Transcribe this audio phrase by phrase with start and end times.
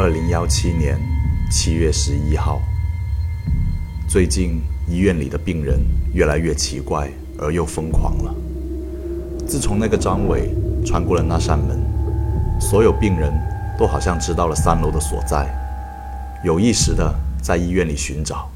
[0.00, 0.96] 二零幺七年
[1.50, 2.62] 七月十一号，
[4.08, 5.84] 最近医院里的病人
[6.14, 8.32] 越来越奇怪而又疯狂了。
[9.44, 10.54] 自从那个张伟
[10.86, 11.80] 穿过了那扇门，
[12.60, 13.32] 所有病人
[13.76, 15.52] 都好像知道了三楼的所在，
[16.44, 17.12] 有意识的
[17.42, 18.48] 在医院里寻找。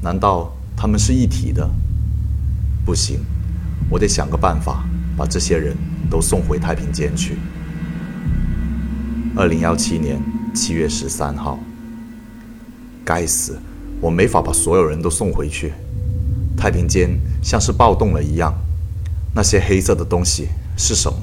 [0.00, 1.68] 难道他们是一体的？
[2.86, 3.20] 不行，
[3.90, 4.82] 我得想个办法
[5.14, 5.76] 把这些人
[6.10, 7.36] 都送回太平间去。
[9.34, 10.20] 二零幺七年
[10.54, 11.58] 七月十三号，
[13.04, 13.58] 该死，
[14.00, 15.72] 我没法把所有人都送回去。
[16.56, 18.54] 太平间像是暴动了一样，
[19.34, 21.18] 那些黑色的东西是什么？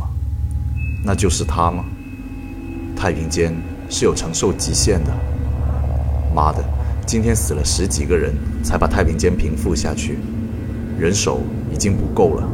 [1.06, 1.86] 那就是他吗？
[2.96, 3.56] 太平间
[3.90, 5.12] 是有承受极限的。
[6.34, 6.64] 妈的，
[7.06, 10.18] 今天死了十几个人才把太平间平复下去，
[11.00, 12.50] 人手已经不够了。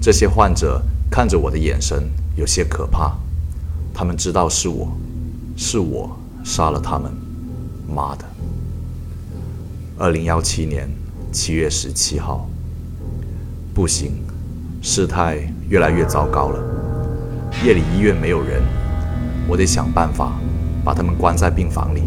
[0.00, 3.16] 这些患者看着我的眼神有些可怕。
[3.98, 4.96] 他们知道是我，
[5.56, 7.10] 是我杀了他们，
[7.92, 8.24] 妈的！
[9.98, 10.88] 二零幺七年
[11.32, 12.48] 七月十七号，
[13.74, 14.12] 不行，
[14.80, 16.62] 事态越来越糟糕了。
[17.64, 18.62] 夜里医院没有人，
[19.48, 20.34] 我得想办法
[20.84, 22.04] 把他们关在病房里，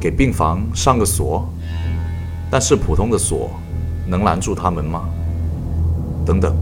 [0.00, 1.46] 给病房上个锁。
[2.50, 3.50] 但是普通的锁
[4.06, 5.06] 能拦住他们吗？
[6.24, 6.56] 等等，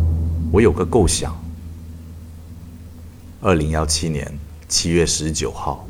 [0.50, 1.32] 我有个构想。
[3.41, 4.27] 二零幺七年
[4.67, 5.86] 七月十九号，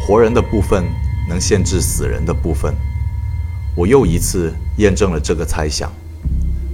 [0.00, 0.84] 活人的部分
[1.28, 2.72] 能限制死人的部分，
[3.74, 5.90] 我又一次验证了这个猜想。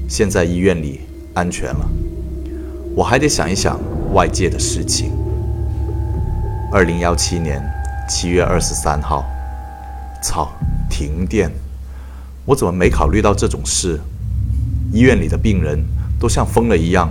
[0.07, 1.01] 现在医院里
[1.33, 1.89] 安全了，
[2.95, 3.81] 我还得想一想
[4.13, 5.11] 外界的事情。
[6.71, 7.63] 二零幺七年
[8.07, 9.25] 七月二十三号，
[10.23, 10.53] 操，
[10.91, 11.51] 停电！
[12.45, 13.99] 我怎么没考虑到这种事？
[14.93, 15.83] 医院里的病人
[16.21, 17.11] 都像疯了一样，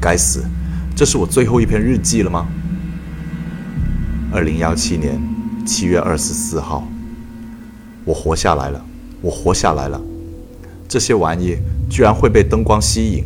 [0.00, 0.46] 该死！
[0.98, 2.48] 这是我最后一篇日记了吗？
[4.32, 5.16] 二零幺七年
[5.64, 6.88] 七月二十四号，
[8.04, 8.84] 我活下来了，
[9.20, 10.00] 我活下来了。
[10.88, 11.56] 这些玩意
[11.88, 13.24] 居然会被灯光吸引，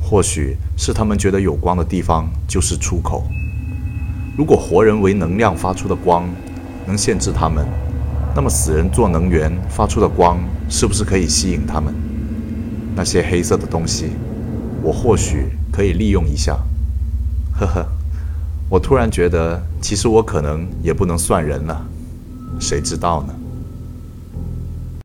[0.00, 3.24] 或许是他们觉得有光的地方就是出口。
[4.36, 6.28] 如果活人为能量发出的光
[6.86, 7.66] 能限制他们，
[8.36, 10.38] 那么死人做能源发出的光
[10.68, 11.92] 是不是可以吸引他们？
[12.94, 14.10] 那些黑色的东西，
[14.80, 15.48] 我或许。
[15.70, 16.58] 可以利用一下，
[17.58, 17.86] 呵呵，
[18.68, 21.84] 我突然觉得，其实我可能也不能算人了，
[22.60, 23.34] 谁知道呢？